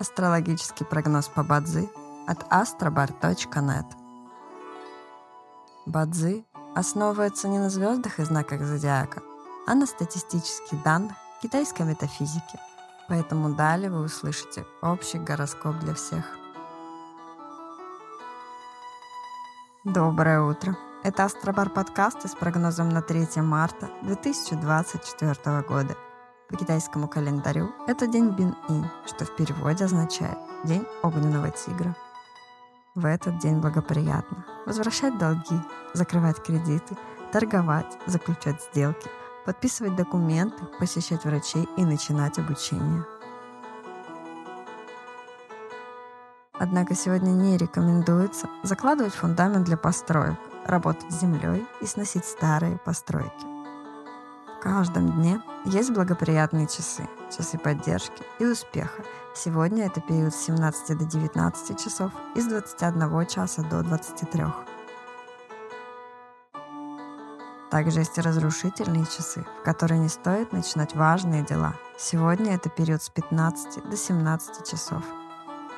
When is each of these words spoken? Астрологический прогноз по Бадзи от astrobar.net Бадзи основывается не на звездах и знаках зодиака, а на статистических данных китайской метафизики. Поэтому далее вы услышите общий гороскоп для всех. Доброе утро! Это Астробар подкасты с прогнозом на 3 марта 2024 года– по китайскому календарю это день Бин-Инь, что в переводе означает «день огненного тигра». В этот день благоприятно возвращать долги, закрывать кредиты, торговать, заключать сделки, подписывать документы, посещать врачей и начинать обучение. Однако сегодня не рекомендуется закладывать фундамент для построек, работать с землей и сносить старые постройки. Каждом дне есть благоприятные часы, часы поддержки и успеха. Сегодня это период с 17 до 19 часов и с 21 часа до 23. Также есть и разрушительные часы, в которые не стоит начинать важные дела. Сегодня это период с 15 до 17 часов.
Астрологический 0.00 0.86
прогноз 0.86 1.26
по 1.26 1.42
Бадзи 1.42 1.88
от 2.28 2.44
astrobar.net 2.52 3.84
Бадзи 5.86 6.44
основывается 6.76 7.48
не 7.48 7.58
на 7.58 7.68
звездах 7.68 8.20
и 8.20 8.24
знаках 8.24 8.62
зодиака, 8.62 9.22
а 9.66 9.74
на 9.74 9.86
статистических 9.86 10.80
данных 10.84 11.16
китайской 11.42 11.82
метафизики. 11.82 12.60
Поэтому 13.08 13.56
далее 13.56 13.90
вы 13.90 14.04
услышите 14.04 14.64
общий 14.82 15.18
гороскоп 15.18 15.76
для 15.80 15.94
всех. 15.94 16.24
Доброе 19.82 20.42
утро! 20.42 20.76
Это 21.02 21.24
Астробар 21.24 21.70
подкасты 21.70 22.28
с 22.28 22.36
прогнозом 22.36 22.88
на 22.88 23.02
3 23.02 23.42
марта 23.42 23.90
2024 24.02 25.62
года– 25.62 25.96
по 26.48 26.56
китайскому 26.56 27.08
календарю 27.08 27.72
это 27.86 28.06
день 28.06 28.30
Бин-Инь, 28.30 28.86
что 29.06 29.24
в 29.24 29.36
переводе 29.36 29.84
означает 29.84 30.38
«день 30.64 30.86
огненного 31.02 31.50
тигра». 31.50 31.94
В 32.94 33.04
этот 33.04 33.38
день 33.38 33.60
благоприятно 33.60 34.44
возвращать 34.66 35.18
долги, 35.18 35.60
закрывать 35.92 36.42
кредиты, 36.42 36.96
торговать, 37.32 37.98
заключать 38.06 38.62
сделки, 38.62 39.08
подписывать 39.44 39.94
документы, 39.94 40.64
посещать 40.78 41.24
врачей 41.24 41.68
и 41.76 41.84
начинать 41.84 42.38
обучение. 42.38 43.04
Однако 46.54 46.94
сегодня 46.94 47.30
не 47.30 47.56
рекомендуется 47.56 48.48
закладывать 48.62 49.14
фундамент 49.14 49.64
для 49.64 49.76
построек, 49.76 50.38
работать 50.64 51.12
с 51.12 51.20
землей 51.20 51.64
и 51.80 51.86
сносить 51.86 52.24
старые 52.24 52.78
постройки. 52.78 53.57
Каждом 54.60 55.12
дне 55.12 55.40
есть 55.64 55.92
благоприятные 55.92 56.66
часы, 56.66 57.08
часы 57.36 57.58
поддержки 57.58 58.24
и 58.40 58.44
успеха. 58.44 59.04
Сегодня 59.32 59.86
это 59.86 60.00
период 60.00 60.34
с 60.34 60.46
17 60.46 60.98
до 60.98 61.04
19 61.04 61.78
часов 61.78 62.10
и 62.34 62.40
с 62.40 62.46
21 62.46 63.26
часа 63.26 63.62
до 63.62 63.84
23. 63.84 64.46
Также 67.70 68.00
есть 68.00 68.18
и 68.18 68.20
разрушительные 68.20 69.04
часы, 69.04 69.46
в 69.60 69.62
которые 69.62 70.00
не 70.00 70.08
стоит 70.08 70.52
начинать 70.52 70.96
важные 70.96 71.44
дела. 71.44 71.74
Сегодня 71.96 72.54
это 72.54 72.68
период 72.68 73.00
с 73.00 73.10
15 73.10 73.88
до 73.88 73.96
17 73.96 74.68
часов. 74.68 75.04